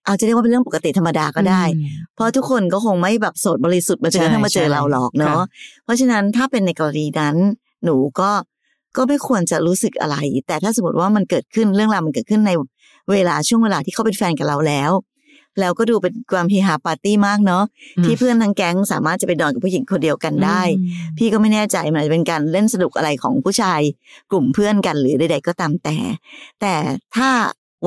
[0.06, 5.46] เอาจะเรียกว่าเป็นเรื่องปกติธรรมดาก็ได้อืมเพราะทุกคนก็คงไม่แบบโสดบริสุทธิ์มาจนกระทั่งมาเจอเราหรอกเนาะค่ะ
[5.84, 7.36] เพราะฉะนั้นถ้าเป็นในกรณีนั้น
[7.84, 8.30] หนูก็
[8.96, 10.16] ก็ไม่ควรจะรู้สึกอะไร
[10.48, 12.52] แต่ถ้าสมมติว่ามันเกิดขึ้นเรื่องราวมันเกิดขึ้นใน
[13.12, 14.92] เวลาช่วงเวลาที่เขาเป็นแฟนกับเราแล้ว
[15.60, 17.64] แล้วก็ดูเป็นความเฮฮาปาร์ตี้มากเนาะ
[17.98, 23.82] อืมที่เพื่อนทั้งแก๊งสามารถจะไปนอนกับผู้หญิงคนเดียวกันได้อืมพี่ก็ไม่แน่ใจมันอาจจะเป็นการเล่นสนุกอะไรของผู้ชาย
[24.32, 25.98] กลุ่มเพื่อนกันหรือใด ๆ ก็ตามแต่
[26.62, 26.74] แต่
[27.16, 27.30] ถ้า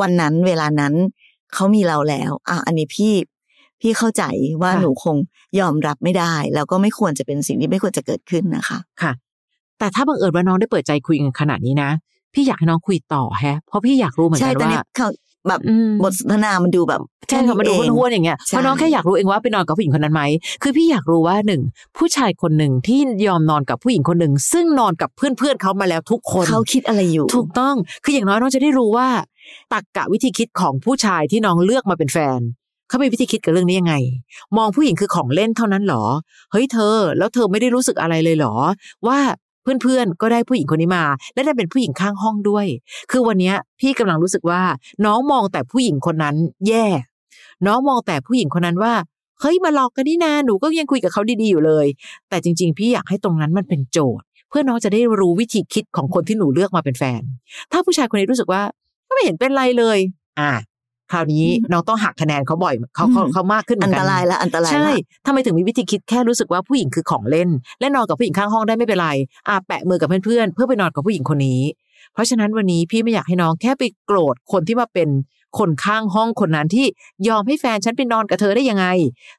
[0.01, 0.95] วันนั้นเวลานั้น
[1.55, 3.15] เขามีเราแล้วอะอันนี้พี่
[3.81, 4.25] พี่เข้าใจ
[4.63, 5.17] ว่าค่ะหนูคง
[5.61, 9.13] ยอมรับไม่ได้ แล้วก็ไม่ควรจะเป็นสิ่งที่ไม่ควรจะเกิดขึ้นนะคะ ค่ะ
[9.81, 11.91] แต่ถ้าบังเอิญว่าน้องได้เปิดใจคุยกันขนาดนี้นะ
[12.35, 15.09] พี่อยากให้น้องคุยต่อแฮะ เพราะพี่อยากรู้เหมือนใช่กันตอนว่านี้เขา
[15.49, 20.23] แบบอืมบทสนทนามันดูแบบใช่ค่ะมาดูเองห้วนๆอย่างเงี้ยใช่เพราะน้องแค่อยากรู้เองว่าไปนอนกับผู้หญิงคนนั้นไหม
[20.63, 21.63] คือพี่อยากรู้ว่าหนึ่ง
[21.97, 29.09] ผู้ชายคนหนึ่งที่ยอมนอนกับผู้หญิงคนหนึ่งซึ่งนอนกับเพื่อนๆเขามาแล้วทุกคนเขาคิดอะไรอยู่ ถูกต้องคืออย่างน้อยน้องจะได้รู้ว่า
[29.73, 32.41] ตักกะวิธีคิดของผู้ชายที่น้องเลือกมาเป็นแฟน
[32.89, 33.95] เขามีวิธีคิดกับเรื่องนี้ยังไง
[34.57, 36.05] มองผู้หญิงคือของเล่นเท่านั้นเหรอ
[36.53, 38.55] เฮ้ยเธอ แล้วเธอไม่ได้รู้สึกอะไรเลยเหรอ
[39.07, 39.19] ว่า
[39.63, 42.67] เพื่อนๆ ก็ได้ผู้หญิงคนนี้มา และได้เป็นผู้หญิงข้างห้องด้วย
[43.11, 44.63] คือวันนี้พี่กำลังรู้สึกว่า
[45.05, 46.37] น้องมองแต่ผู้หญิงคนนั้น
[46.69, 46.87] แย่
[47.67, 48.95] น้องมองแต่ผู้หญิงคนนั้นว่า
[49.41, 51.87] เฮ้ยมาหลอกกันนี่นาหนูก็ยังคุยกับเขาดีๆอยู่เลย
[52.29, 57.23] แต่จริง ๆ พี่อยากให้ตรงนั้นมันเป็นโจทย์ เพื่อน้องจะได้รู้วิธีคิดของคนที่หนูเลือกมาเป็นแฟน
[57.73, 58.63] ถ้าผู้ชายคนนี้รู้สึกว่า
[59.09, 59.99] ก็ไม่เห็นเป็นไรเลย
[60.41, 60.53] อะ
[61.13, 67.49] คราวนี้น้องต้องหักคะแนนเขาบ่อยเขาเขาเขามากขึ้นเหมือัอนนกัตนรายละอันตรายใช่ละทำไมถึงมีวิธีคิดแค่รู้สึกว่าผู้หญิงคือของเล่น
[67.81, 69.09] และนอนกับผู้หญิงข้างห้องได้ไม่เป็นไร
[69.49, 71.61] อาแปะมือกับเพื่อนๆเพื่อไปนอนกับผู้หญิงคนนี้
[72.13, 75.09] เพราะฉะนั้นวันนี้พี่ไม่อยากให้น้องแค่ไปโกรธคนที่มาเป็น
[75.59, 76.87] คนข้างห้องคนนั้นที่
[77.29, 78.87] ยอมให้แฟนฉันไปนอนกับเธอได้ยังไง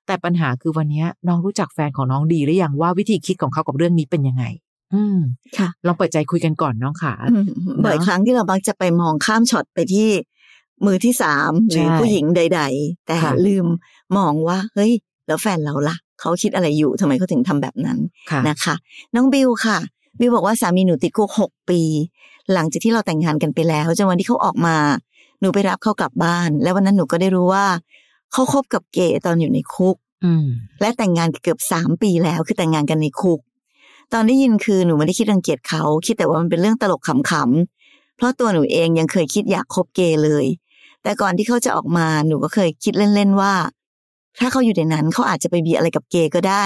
[0.05, 4.43] แต่ปัญหาคือวันนี้น้องรู้จักแฟนของน้องดีหรือยังว่าวิธีคิดของเขากับเรื่องนี้เป็นยังไง
[4.93, 5.19] อืม
[5.57, 7.45] ค่ะ ลองเปิดใจคุยกันก่อนน้องขาอืม
[7.84, 10.10] บ่อยครั้งที่เรามักจะไปมองข้ามช็อตไปที่
[10.85, 13.65] มือที่สามหรือใช่ผู้หญิงใด ๆ แต่ค่ะลืม
[14.17, 14.91] มองว่า เฮ้ย
[15.27, 17.99] แล้วแฟนเราล่ะ เขาคิดอะไรอยู่ทำไมเขาถึงทำแบบนั้น
[18.31, 18.75] ค่ะนะคะ
[19.15, 19.77] น้องบิวค่ะ
[20.19, 21.81] บิวบอกว่าสามีหนูติดคุกหกปี
[22.53, 24.75] หลังจากที่เราแต่งงานกันไปแล้วจนวันที่เขาออกมา
[25.39, 27.65] หนูไปรับเขากลับบ้าน แล้ววันนั้นหนูก็ได้รู้ว่า
[28.31, 30.45] เขาคบกับเกย์ตอนอยู่ในคุกอืม
[30.81, 33.39] และแต่งงานเกือบสามปีแล้วคือแต่งงานกันในคุก
[34.13, 40.45] ตอนได้ยินคือหนูไม่ได้คิดรังเกียจเขา คิดแต่ว่ามันเป็นเรื่องตลกขำๆเพราะตัวหนูเองยังเคยคิดอยากคบเกย์เลย
[41.03, 43.53] แต่ก่อนที่เขาจะออกมาหนูก็เคยคิดเล่นๆว่า
[44.39, 46.65] ถ้าเขาอยู่ในนั้นเขาอาจจะไปมีอะไรกับเกย์ก็ได้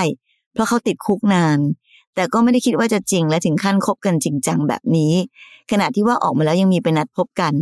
[0.53, 1.59] เพราะเขาติดคุกนาน
[2.15, 5.13] แต่ก็ไม่ได้คิดว่าจะจริงและถึงขั้นคบกันจริงจังแบบนี้
[5.71, 7.53] ขณะที่ว่าออกมาแล้วยังมีไปนัดพบกัน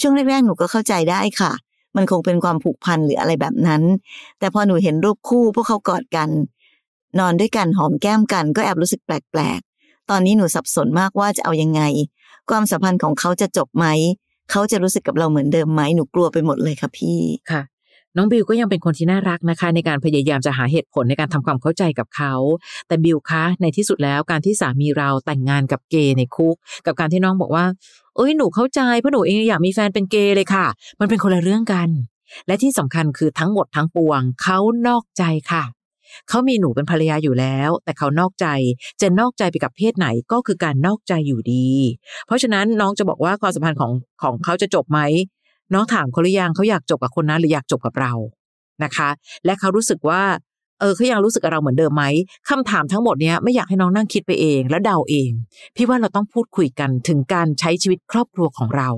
[0.00, 1.52] ช่วงแรกๆหนูก็เข้าใจได้ค่ะ
[1.96, 3.82] มันคงเป็นความผูกพันหรืออะไรแบบนั้น
[4.38, 6.30] แต่พอหนูเห็นรูปคู่พวกเขากอดกัน
[7.18, 11.82] นอนด้วยกันหอมแก้มกันก็แอบรู้สึกแปลกๆตอนนี้หนูสับสนมากว่าจะเอายังไง
[12.50, 13.86] ความสัมพันธ์ของเขาจะจบไหม
[14.54, 17.18] เขาจะรู้สึกกับเราเหมือนเดิมไหมหนูกลัวไปหมดเลยค่ะพี่
[17.50, 17.62] ค่ะ
[18.16, 22.34] น้องบิวก็ยังเป็นคนที่น่ารักนะคะ ในการพยายามจะหาเหตุผลในการทำความเข้าใจกับเขา
[22.86, 27.64] แต่บิวคะในที่สุดแล้วการที่สามีเราแต่งงานกับเกย์ในคุก กับการที่น้องบอกว่า
[28.16, 30.66] เอ้ยหนูเข้าใจเพราะหนูเองอยากมีแฟนเป็นเกย์เลยค่ะ
[31.00, 31.88] มันเป็นคนละเรื่องกัน
[32.46, 35.64] และที่สำคัญคือทั้งหมดทั้งปวงเขานอกใจค่ะ
[36.28, 38.46] เขามีหนูเป็นภรรยาอยู่แล้ว แต่เขานอกใจ
[39.00, 41.68] จะนอกใจไปกับเพศไหนก็คือการนอกใจอยู่ดี
[42.26, 45.00] เพราะฉะนั้นน้องจะบอกว่าความสัมพันธ์ของของเขาจะจบไหม
[45.74, 48.12] น้องถามเขาหรือยังเขาอยากจบกับคนนั้นหรืออยากจบกับเรา
[48.84, 49.08] นะคะ
[49.44, 50.22] และเขารู้สึกว่า
[50.80, 52.04] เออเขายังรู้สึกกับเราเหมือนเดิมไหม
[52.50, 55.30] คำถามทั้งหมดเนี้ยไม่อยากให้น้องนั่งคิดไปเอง แล้วเดาเอง
[55.76, 58.88] พี่ว่าเราต้องพูดคุยกันถึงการใช้ชีวิตครอบครัวของเรา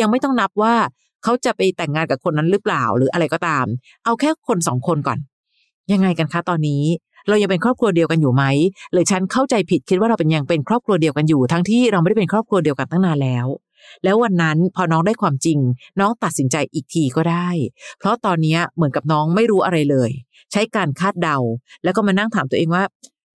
[0.00, 0.74] ยังไม่ต้องนับว่า
[1.24, 3.66] เขาจะไปแต่งงานกับคนนั้นหรือเปล่าหรืออะไรก็ตาม
[4.04, 5.18] เอาแค่คนสองคนก่อน
[5.92, 6.82] ยังไงกันคะตอนนี้
[7.28, 8.44] เรายังเป็นครอบครัวเดียวกันอยู่ไหม
[8.92, 13.46] หรือฉันเข้าใจผิดคิดว่าเราเป็นยังเป็นครอบครัวเดียวกันอยู่ ทั้งที่เราไม่ได้เป็นครอบครัวเดียวกันตั้งนานแล้ว
[14.04, 15.58] แล้ววันนั้นพอน้องได้ความจริง
[16.00, 17.48] น้องตัดสินใจอีกทีก็ได้
[17.98, 20.10] เพราะตอนนี้เหมือนกับน้องไม่รู้อะไรเลย
[20.52, 21.38] ใช้การคาดเดา
[21.84, 22.84] แล้วก็มานั่งถามตัวเองว่า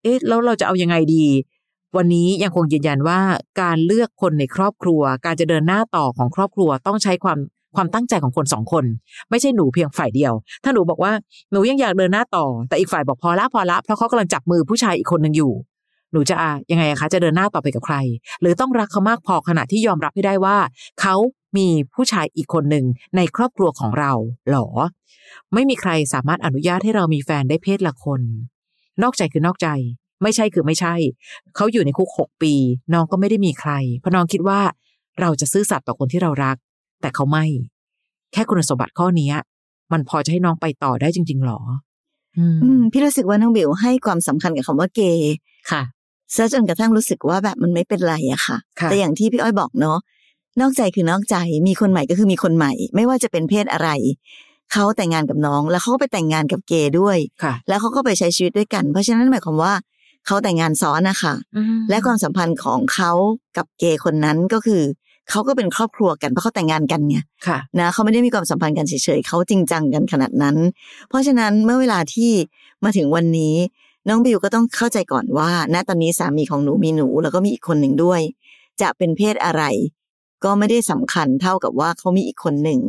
[0.03, 1.25] เอ๊ะแล้วเราจะเอายังไงดี
[1.97, 3.19] วันนี้ยังคงยืนยันว่า
[3.61, 7.37] การเลือกคนในครอบครัว การจะเดินหน้าต่อของครอบครัวต้องใช้ความ
[7.75, 8.85] ความตั้งใจของคนสองคน
[9.29, 10.33] ไม่ใช่หนูเพียงฝ่ายเดียว
[10.63, 11.13] ถ้าหนูบอกว่า
[11.51, 15.53] หนูยังอยากเดินหน้าต่อ แต่อีกฝ่ายบอกพอละพอละเพราะเขากำลังจับมือผู้ชายอีกคนหนึ่งอยู่
[16.11, 17.95] หนูจะอะยังไงคะจะเดินหน้าต่อไปกับใคร
[18.41, 20.57] หรือต้องรักเขามากพอขนาดที่ยอมรับให้ได้ว่า
[21.01, 21.15] เขา
[21.57, 24.11] มีผู้ชายอีกคนหนึ่งในครอบครัวของเรา
[24.49, 24.67] หรอ
[25.53, 28.21] ไม่มีใครสามารถอนุญาตให้เรามีแฟนได้เพศละคน
[29.03, 29.67] นอกใจคือนอกใจ
[30.23, 30.93] ไม่ใช่คือไม่ใช่
[31.55, 32.53] เขาอยู่ในคุกหกปี
[32.93, 34.59] น้องก็ไม่ได้มีใคร เพราะน้องคิดว่า
[35.21, 36.57] เราจะซื่อสัตย์ต่อคนที่เรารัก
[37.03, 37.45] แต่เขาไม่
[38.33, 39.35] แค่คุณสมบัติข้อเนี้ย
[39.91, 41.59] มันพอจะให้น้องไปต่อได้จริง ๆหรอ
[42.37, 45.33] อืมอืมพี่รู้สึกว่าน้องบิวให้ความสำคัญกับคำว่าเกย์
[45.71, 45.81] ค่ะ
[46.35, 49.97] ซะจนกระทั่งรู้สึกว่าแบบมันไม่เป็นไรอะค่ะค่ะ แต่อย่างที่พี่อ้อยบอกเนาะ
[50.61, 51.35] นอกใจคือนอกใจ
[51.67, 53.89] มีคนใหม่ก็คือมีคนใหม่ ไม่ว่าจะเป็นเพศอะไร
[54.73, 59.73] เขาแต่งงานกับน้อง แล้วเขาก็ไปแต่งงานกับเกย์ด้วยค่ะแล้วเขาก็ไปใช้ชีวิตด้วยกัน เพราะฉะนั้นหมายความว่า
[60.25, 63.11] เขาแต่งงานซ้อนนะคะอืมและความสัมพันธ์ของเขา
[63.57, 64.81] กับเกย์คนนั้นก็คือ
[65.29, 70.57] เขาก็เป็นครอบครัวกันเพราะเขาแต่งงานกันไงค่ะนะเขาไม่ได้มีความสัมพันธ์กันเฉยๆเขาจริงจังกันขนาดนั้น
[71.09, 72.31] เพราะฉะนั้นเมื่อเวลาที่
[72.83, 73.55] มาถึงวันนี้
[74.07, 78.21] น้องบิวก็ต้องเข้าใจก่อนว่า ณตอนนี้สามีของหนูมีหนูแล้วก็มีอีกคนหนึ่งด้วย
[78.81, 79.63] จะเป็นเพศอะไร
[80.43, 82.81] ก็ไม่ได้สำคัญเท่ากับว่าเขามีอีกคนหนึ่ง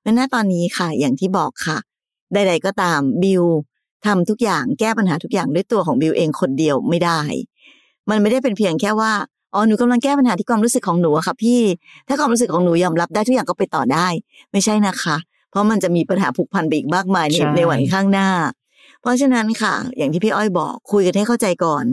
[0.00, 1.78] เพราะณตอนนี้ค่ะ อย่างที่บอกค่ะ
[2.32, 3.44] ใด ๆ ก็ตามบิว
[4.06, 7.20] ทำทุกอย่างแก้ปัญหาทุกอย่างด้วยตัวของบิวเองคนเดียวไม่ได้
[8.10, 9.12] มันไม่ได้เป็นเพียงแค่ว่า
[9.54, 11.60] อ๋อหนูกำลังแก้ปัญหาที่ความรู้สึกของหนูอะค่ะพี่
[12.08, 14.06] ถ้าความรู้สึกของหนูยอมรับได้ทุกอย่างก็ไปต่อได้
[14.52, 15.16] ไม่ใช่นะคะ
[15.50, 18.28] เพราะมันจะมีปัญหาผูกพันไปอีกมากมายในใช่ในวันข้างหน้า
[19.00, 21.84] เพราะฉะนั้นค่ะ อย่างที่พี่อ้อยบอก คุยกันให้เข้าใจก่อน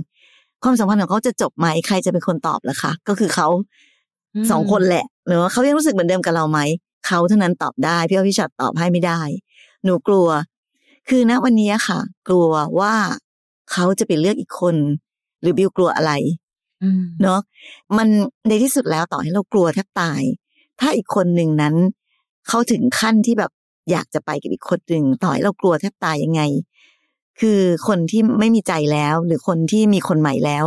[0.63, 3.47] ความสัมพันธ์ของเขาจะจบไหมใครจะเป็นคนตอบล่ะคะ ก็คือเขา
[4.51, 6.59] สองคนแหละเนอะเขายังรู้สึกเหมือนเดิมกับเราไหม
[7.07, 9.21] เขาเท่านั้นตอบได้พี่อ้อยพี่ชอตตอบให้ไม่ได้
[9.83, 10.27] หนูกลัว
[11.09, 12.93] คือณวันนี้ค่ะ กลัวว่า
[13.71, 14.75] เขาจะไปเลือกอีกคน
[15.41, 16.40] หรือบิวกลัวอะไรอืม
[17.21, 17.39] เนาะ
[17.97, 18.07] มัน
[18.47, 20.21] ในที่สุดแล้วต่อให้เรากลัวแทบตาย
[20.79, 21.75] ถ้าอีกคนหนึ่งนั้น
[22.47, 23.51] เขาถึงขั้นที่แบบ
[23.91, 26.41] อยากจะไปกับอีกคนหนึ่งต่อให้เรากลัวแทบตายยังไง
[27.39, 30.65] คือคนที่ไม่มีใจแล้ว หรือคนที่มีคนใหม่แล้ว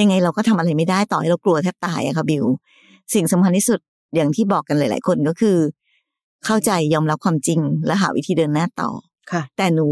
[0.00, 2.44] ยังไงเราก็ทำอะไรไม่ได้ต่อให้เรากลัวแทบตายอะค่ะบิว
[3.14, 3.80] สิ่งสำคัญที่สุด
[4.14, 5.56] อย่างที่บอกกันหลาย ๆ คนก็คือ
[6.44, 8.90] เข้าใจยอมรับความจริงและหาวิธีเดินหน้าต่อ
[9.32, 9.88] ค่ะ แต่หนู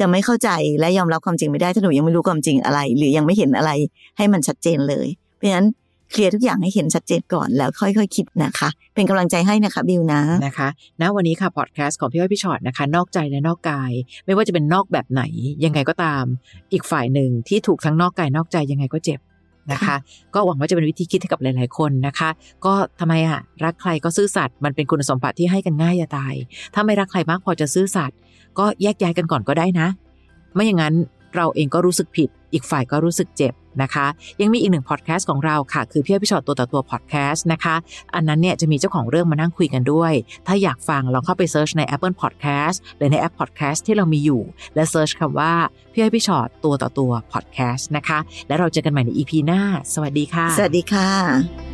[0.00, 3.70] จะไม่เข้าใจและยอมรับความจริงไม่ได้ถ้าหนูยังไม่รู้ความจริงอะไร หรือยังไม่เห็นอะไร
[4.18, 5.66] ให้มันชัดเจนเลย เพราะฉะนั้น
[6.12, 10.68] เคลียร์ทุกอย่างให้เห็นชัดเจนก่อนแล้วค่อยๆคคิดนะคะ เป็นกำลังใจให้นะคะบิวนะนะคะ
[11.00, 13.92] ณวันนี้ค่ะพอดแคสต์ของพี่อ้อยพี่ชอตนะคะ นอกใจและนอกกาย
[14.26, 15.22] ไม่ว่าจะเป็นนอกแบบไหน
[15.64, 16.24] ยังไงก็ตาม
[16.72, 19.20] อีกฝ่ายหนึ่งที่ถูกทั้งนอกกายนอกใจยังไงก็เจ็บ
[19.72, 19.96] นะคะ
[20.34, 22.30] ก็หวังว่าจะเป็นวิธีคิดให้กับหลาย ๆ คนนะคะ
[22.64, 26.34] ก็ทำไมอะรักใครก็ซื่อสัตย์มันเป็นคุณสมบัติที่ให้กันง่ายจะตาย
[26.74, 28.16] ถ้าไม่รักใครมากพอจะซื่อสัตย์
[28.58, 29.88] ก็แยกย้ายกันก่อนก็ได้นะ
[30.54, 30.94] ไม่อย่างนั้น
[31.36, 34.06] เราเองก็รู้สึกผิด อีกฝ่ายก็รู้สึกเจ็บนะคะ
[34.40, 37.74] ยังมีอีกหนึ่งพอดแคสต์ของเราค่ะ คือพี่อ้อยพี่ฉอดตัวต่อตัวพอดแคสต์นะคะ
[38.14, 40.12] อันนั้นเนี่ยจะมีเจ้าของเรื่องมานั่งคุยกันด้วย
[40.46, 44.42] ถ้าอยากฟังลองเข้าไป search ใน Apple Podcast หรือในแอป Podcast ที่เรามีอยู่
[44.74, 45.52] และ search คำว่า
[45.92, 49.60] พี่อ้อยพี่ฉอดตัวต่อตัวพอดแคสต์นะคะ และเราเจอกันใหม่ใน EP หน้า
[49.94, 51.73] สวัสดีค่ะ สวัสดีค่ะ